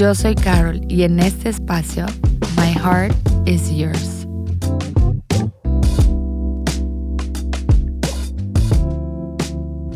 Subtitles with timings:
[0.00, 2.06] Yo soy Carol y en este espacio,
[2.56, 3.14] My Heart
[3.44, 4.26] is Yours.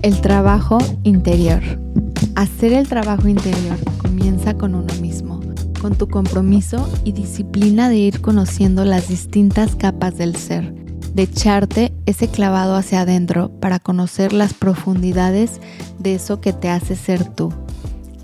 [0.02, 1.62] El trabajo interior.
[2.36, 5.40] Hacer el trabajo interior comienza con uno mismo,
[5.80, 10.74] con tu compromiso y disciplina de ir conociendo las distintas capas del ser,
[11.14, 15.62] de echarte ese clavado hacia adentro para conocer las profundidades
[15.98, 17.54] de eso que te hace ser tú.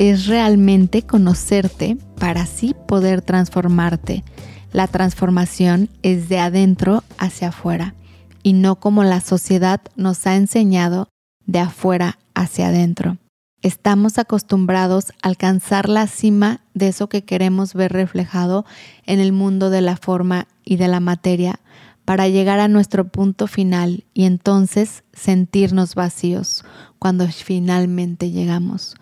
[0.00, 4.24] Es realmente conocerte para así poder transformarte.
[4.72, 7.94] La transformación es de adentro hacia afuera
[8.42, 11.10] y no como la sociedad nos ha enseñado
[11.44, 13.18] de afuera hacia adentro.
[13.60, 18.64] Estamos acostumbrados a alcanzar la cima de eso que queremos ver reflejado
[19.04, 21.60] en el mundo de la forma y de la materia
[22.06, 26.64] para llegar a nuestro punto final y entonces sentirnos vacíos
[26.98, 28.96] cuando finalmente llegamos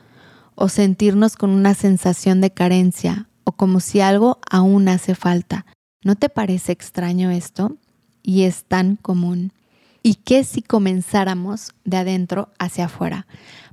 [0.61, 5.65] o sentirnos con una sensación de carencia o como si algo aún hace falta.
[6.03, 7.77] ¿No te parece extraño esto?
[8.25, 9.53] Y es tan común.
[10.03, 13.27] ¿Y qué si comenzáramos de adentro hacia afuera?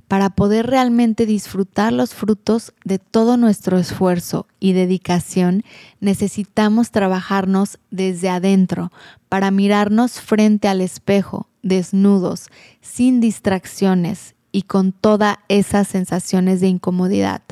[0.06, 5.64] Para poder realmente disfrutar los frutos de todo nuestro esfuerzo y dedicación,
[5.98, 8.92] necesitamos trabajarnos desde adentro
[9.28, 12.46] para mirarnos frente al espejo, desnudos,
[12.80, 17.42] sin distracciones y con todas esas sensaciones de incomodidad.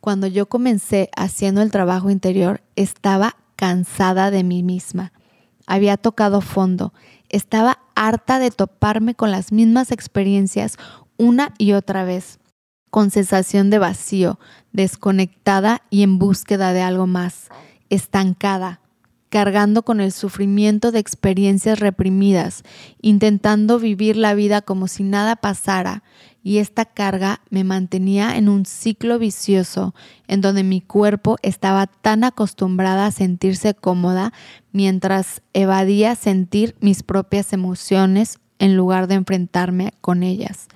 [0.00, 5.12] Cuando yo comencé haciendo el trabajo interior, estaba cansada de mí misma.
[5.68, 6.92] Había tocado fondo
[7.28, 10.76] estaba harta de toparme con las mismas experiencias
[11.18, 12.40] una y otra vez,
[12.90, 14.38] con sensación de vacío,
[14.72, 17.48] desconectada y en búsqueda de algo más,
[17.90, 18.80] estancada,
[19.34, 22.62] cargando con el sufrimiento de experiencias reprimidas,
[23.02, 26.04] intentando vivir la vida como si nada pasara,
[26.44, 29.92] y esta carga me mantenía en un ciclo vicioso
[30.28, 34.32] en donde mi cuerpo estaba tan acostumbrada a sentirse cómoda
[34.70, 40.68] mientras evadía sentir mis propias emociones en lugar de enfrentarme con ellas.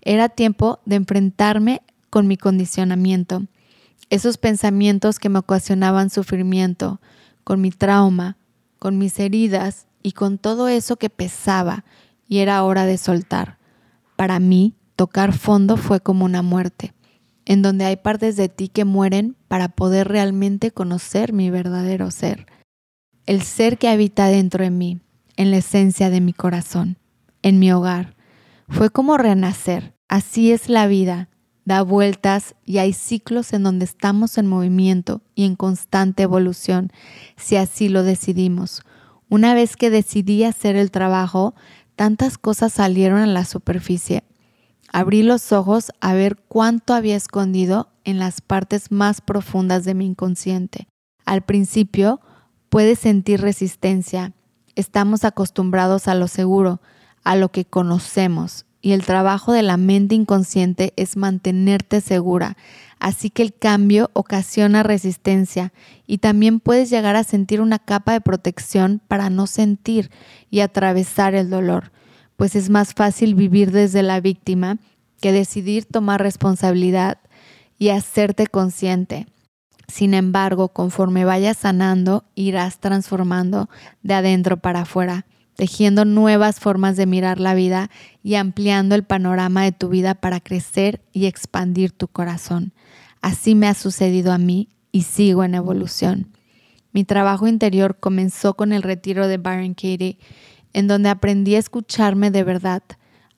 [0.00, 1.80] Era tiempo de enfrentarme
[2.10, 3.44] con mi condicionamiento,
[4.10, 7.00] esos pensamientos que me ocasionaban sufrimiento,
[7.44, 8.38] con mi trauma,
[8.78, 11.84] con mis heridas y con todo eso que pesaba
[12.26, 13.58] y era hora de soltar.
[14.16, 16.94] Para mí, tocar fondo fue como una muerte,
[17.44, 22.46] en donde hay partes de ti que mueren para poder realmente conocer mi verdadero ser,
[23.26, 25.00] el ser que habita dentro de mí,
[25.36, 26.98] en la esencia de mi corazón,
[27.42, 28.14] en mi hogar.
[28.68, 31.28] Fue como renacer, así es la vida,
[31.64, 36.92] da vueltas y hay ciclos en donde estamos en movimiento y en constante evolución,
[37.36, 38.82] si así lo decidimos.
[39.28, 41.54] Una vez que decidí hacer el trabajo,
[41.96, 44.24] tantas cosas salieron a la superficie.
[44.92, 50.06] Abrí los ojos a ver cuánto había escondido en las partes más profundas de mi
[50.06, 50.86] inconsciente.
[51.24, 52.20] Al principio
[52.68, 54.34] puedes sentir resistencia.
[54.76, 56.80] Estamos acostumbrados a lo seguro,
[57.24, 62.58] a lo que conocemos, y el trabajo de la mente inconsciente es mantenerte segura.
[62.98, 65.72] Así que el cambio ocasiona resistencia
[66.06, 70.10] y también puedes llegar a sentir una capa de protección para no sentir
[70.50, 71.92] y atravesar el dolor,
[72.36, 74.76] pues es más fácil vivir desde la víctima
[75.18, 77.16] que decidir tomar responsabilidad
[77.78, 79.26] y hacerte consciente.
[79.88, 83.70] Sin embargo, conforme vayas sanando, irás transformando
[84.02, 87.90] de adentro para afuera tejiendo nuevas formas de mirar la vida
[88.22, 92.72] y ampliando el panorama de tu vida para crecer y expandir tu corazón.
[93.20, 96.28] Así me ha sucedido a mí y sigo en evolución.
[96.92, 100.18] Mi trabajo interior comenzó con el retiro de Byron Katie,
[100.72, 102.82] en donde aprendí a escucharme de verdad,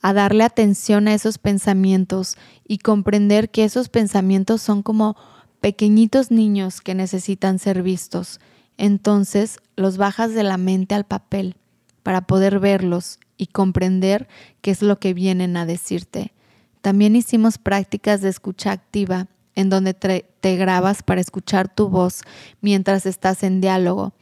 [0.03, 2.37] a darle atención a esos pensamientos
[2.67, 5.17] y comprender que esos pensamientos son como
[5.61, 8.41] pequeñitos niños que necesitan ser vistos.
[8.77, 11.57] Entonces los bajas de la mente al papel
[12.07, 14.29] para poder verlos y comprender
[14.61, 16.33] qué es lo que vienen a decirte.
[16.81, 19.27] También hicimos prácticas de escucha activa,
[19.57, 22.21] en donde te, grabas para escuchar tu voz
[22.61, 24.15] mientras estás en diálogo.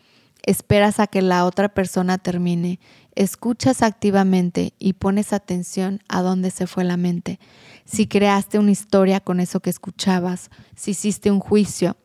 [0.42, 2.80] Esperas a que la otra persona termine,
[3.16, 7.38] escuchas activamente y pones atención a dónde se fue la mente.
[7.84, 11.98] Si creaste una historia con eso que escuchabas, si hiciste un juicio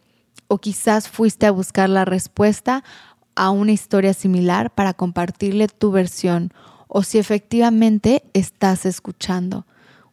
[0.49, 2.83] O quizás fuiste a buscar la respuesta
[3.39, 6.51] a una historia similar para compartirle tu versión
[6.89, 9.65] o si efectivamente estás escuchando.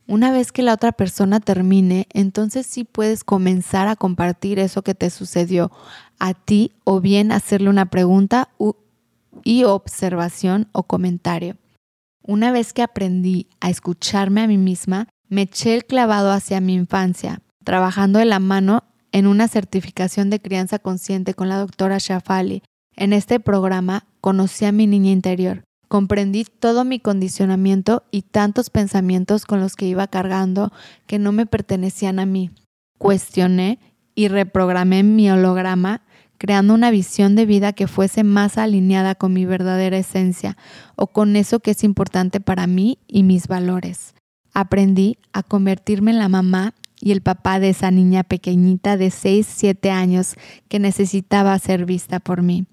[0.07, 4.95] Una vez que la otra persona termine, entonces sí puedes comenzar a compartir eso que
[4.95, 5.73] te sucedió
[6.21, 8.51] a ti o bien hacerle una pregunta
[9.43, 11.57] y observación o comentario.
[12.23, 16.75] Una vez que aprendí a escucharme a mí misma, me eché el clavado hacia mi
[16.75, 22.63] infancia, trabajando de la mano en una certificación de crianza consciente con la doctora Shafali.
[22.97, 29.45] En este programa conocí a mi niña interior, Comprendí todo mi condicionamiento y tantos pensamientos
[29.45, 30.73] con los que iba cargando
[31.07, 32.51] que no me pertenecían a mí.
[32.99, 33.79] Cuestioné
[34.15, 36.03] y reprogramé mi holograma
[36.39, 40.57] creando una visión de vida que fuese más alineada con mi verdadera esencia
[40.97, 44.15] o con eso que es importante para mí y mis valores.
[44.53, 49.47] Aprendí a convertirme en la mamá y el papá de esa niña pequeñita de 6,
[49.49, 50.35] 7 años
[50.69, 52.67] que necesitaba ser vista por mí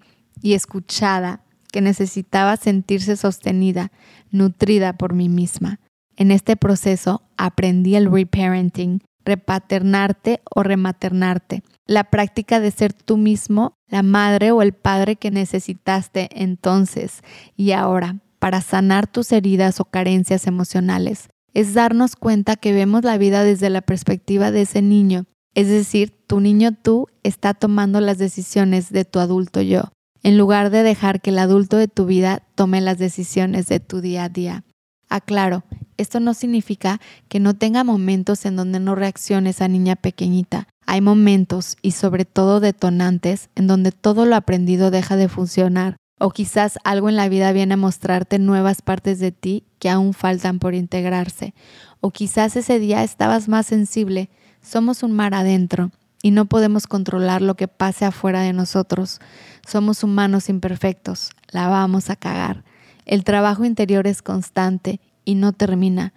[0.44, 1.42] y escuchada
[1.72, 3.92] que necesitaba sentirse sostenida,
[4.30, 5.80] nutrida por mí misma.
[6.16, 13.74] En este proceso aprendí el reparenting, repaternarte o rematernarte, la práctica de ser tú mismo,
[13.88, 17.22] la madre o el padre que necesitaste entonces
[17.56, 21.30] y ahora para sanar tus heridas o carencias emocionales.
[21.54, 25.26] Es darnos cuenta que vemos la vida desde la perspectiva de ese niño,
[25.56, 29.94] es decir, tu niño tú está tomando las decisiones de tu adulto yo
[30.24, 34.02] en lugar de dejar que el adulto de tu vida tome las decisiones de tu
[34.02, 34.64] día a día.
[35.10, 35.64] Aclaro,
[35.98, 40.68] esto no significa que no tenga momentos en donde no reaccione esa niña pequeñita.
[40.88, 46.32] Hay momentos, y sobre todo detonantes, en donde todo lo aprendido deja de funcionar, o
[46.32, 50.60] quizás algo en la vida viene a mostrarte nuevas partes de ti que aún faltan
[50.60, 51.54] por integrarse,
[52.00, 54.30] o quizás ese día estabas más sensible.
[54.62, 55.92] Somos un mar adentro,
[56.24, 59.20] y no podemos controlar lo que pase afuera de nosotros.
[59.68, 62.64] Somos humanos imperfectos, la vamos a cagar.
[63.06, 66.14] El trabajo interior es constante y no termina.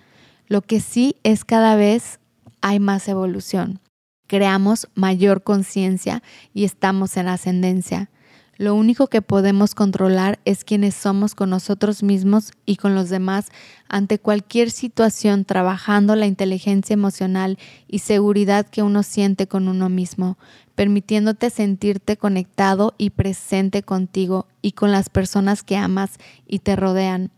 [0.47, 2.21] Lo que sí es cada vez
[2.63, 3.81] hay más evolución.
[4.29, 6.23] Creamos mayor conciencia
[6.55, 8.09] y estamos en ascendencia.
[8.59, 13.49] Lo único que podemos controlar es quienes somos con nosotros mismos y con los demás
[13.89, 20.39] ante cualquier situación, trabajando la inteligencia emocional y seguridad que uno siente con uno mismo,
[20.75, 26.13] permitiéndote sentirte conectado y presente contigo y con las personas que amas
[26.47, 27.31] y te rodean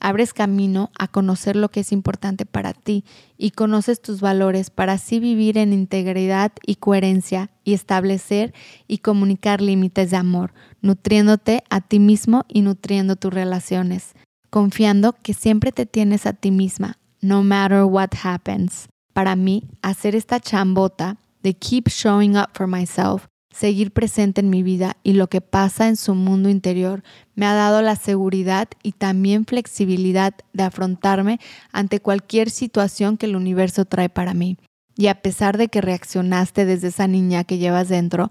[0.00, 3.04] abres camino a conocer lo que es importante para ti
[3.36, 8.54] y conoces tus valores para así vivir en integridad y coherencia y establecer
[8.86, 14.14] y comunicar límites de amor, nutriéndote a ti mismo y nutriendo tus relaciones,
[14.50, 18.88] confiando que siempre te tienes a ti misma, no matter what happens.
[19.12, 23.26] Para mí, hacer esta chambota de keep showing up for myself
[23.58, 27.02] seguir presente en mi vida y lo que pasa en su mundo interior
[27.34, 31.40] me ha dado la seguridad y también flexibilidad de afrontarme
[31.72, 34.58] ante cualquier situación que el universo trae para mí.
[34.96, 38.30] Y a pesar de que reaccionaste desde esa niña que llevas dentro,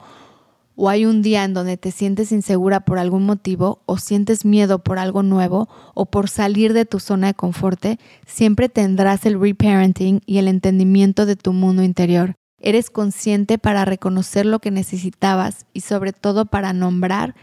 [0.77, 4.80] o hay un día en donde te sientes insegura por algún motivo, o sientes miedo
[4.80, 7.83] por algo nuevo, o por salir de tu zona de confort,
[8.25, 12.35] siempre tendrás el reparenting y el entendimiento de tu mundo interior.
[12.59, 17.35] Eres consciente para reconocer lo que necesitabas y sobre todo para nombrar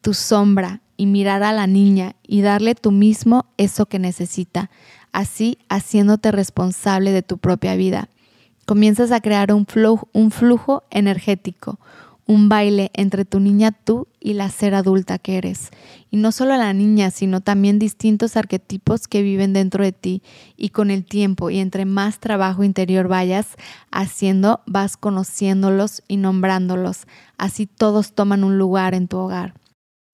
[0.00, 4.70] tu sombra y mirar a la niña y darle tú mismo eso que necesita,
[5.12, 8.08] así haciéndote responsable de tu propia vida.
[8.66, 11.78] Comienzas a crear un flujo, energético,
[12.26, 15.70] un baile entre tu niña tú y la ser adulta que eres.
[16.10, 20.22] Y no solo la niña, sino también distintos arquetipos que viven dentro de ti.
[20.56, 23.56] Y con el tiempo y entre más trabajo interior vayas
[23.90, 27.06] haciendo, vas conociéndolos y nombrándolos.
[27.38, 29.54] Así todos toman un lugar en tu hogar.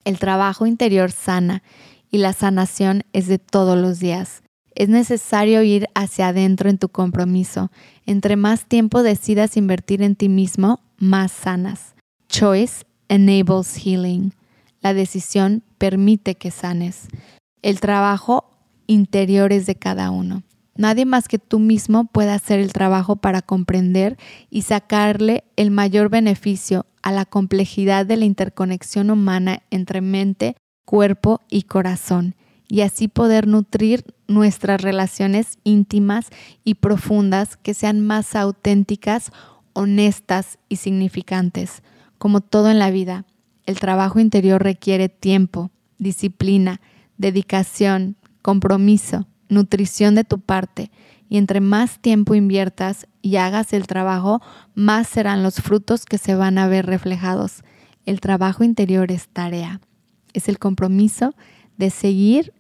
[0.05, 1.63] El trabajo interior sana
[2.11, 4.43] y la sanación es de todos los días.
[4.75, 7.71] Es necesario ir hacia adentro en tu compromiso.
[8.07, 11.98] Entre más tiempo decidas invertir en ti mismo, más sanas.
[12.39, 14.33] Choice enables healing.
[14.81, 17.09] La decisión permite que sanes.
[17.63, 20.45] El trabajo interior es de cada uno.
[20.77, 24.17] Nadie más que tú mismo puede hacer el trabajo para comprender
[24.51, 30.55] y sacarle el mayor beneficio a la complejidad de la interconexión humana entre mente,
[30.85, 32.37] cuerpo y corazón,
[32.69, 36.29] y así poder nutrir nuestras relaciones íntimas
[36.63, 39.33] y profundas que sean más auténticas,
[39.73, 41.83] honestas y significantes.
[42.19, 43.25] Como todo en la vida,
[43.65, 46.81] el trabajo interior requiere tiempo, disciplina,
[47.17, 50.91] dedicación, compromiso, nutrición de tu parte,
[51.29, 54.41] y entre más tiempo inviertas y hagas el trabajo,
[54.75, 57.63] más serán los frutos que se van a ver reflejados.
[58.07, 59.81] El trabajo interior es tarea,
[60.33, 61.35] es el compromiso
[61.77, 62.55] de seguir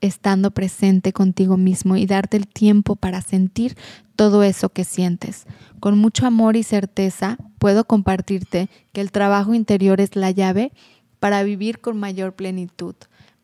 [0.00, 3.76] estando presente contigo mismo y darte el tiempo para sentir
[4.16, 5.46] todo eso que sientes.
[5.80, 10.72] Con mucho amor y certeza puedo compartirte que el trabajo interior es la llave
[11.20, 12.94] para vivir con mayor plenitud,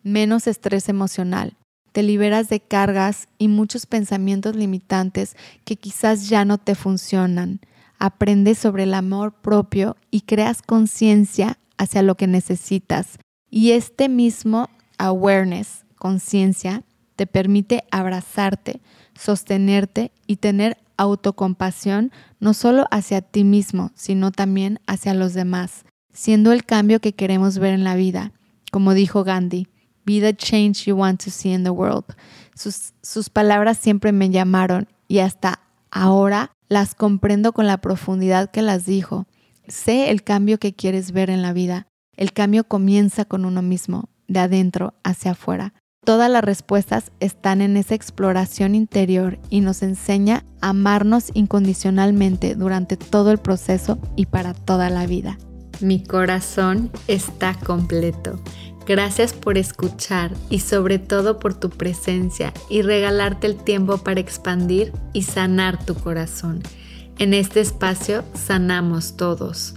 [0.02, 1.56] menos estrés emocional.
[1.92, 7.60] Te liberas de cargas y muchos pensamientos limitantes que quizás ya no te funcionan.
[8.00, 13.18] Aprendes sobre el amor propio y creas conciencia hacia lo que necesitas.
[13.48, 14.68] Y este mismo
[14.98, 16.82] awareness conciencia
[17.16, 18.82] te permite abrazarte,
[19.18, 26.52] sostenerte y tener autocompasión no solo hacia ti mismo, sino también hacia los demás, siendo
[26.52, 28.32] el cambio que queremos ver en la vida.
[28.70, 29.66] Como dijo Gandhi,
[30.04, 32.04] be the change you want to see in the world.
[32.54, 38.60] Sus, sus palabras siempre me llamaron y hasta ahora las comprendo con la profundidad que
[38.60, 39.24] las dijo.
[39.68, 41.86] Sé el cambio que quieres ver en la vida.
[42.14, 45.72] El cambio comienza con uno mismo, de adentro hacia afuera.
[46.04, 52.98] Todas las respuestas están en esa exploración interior y nos enseña a amarnos incondicionalmente durante
[52.98, 55.38] todo el proceso y para toda la vida.
[55.80, 58.38] Mi corazón está completo.
[58.86, 64.92] Gracias por escuchar y sobre todo por tu presencia y regalarte el tiempo para expandir
[65.14, 66.62] y sanar tu corazón.
[67.18, 69.76] En este espacio sanamos todos.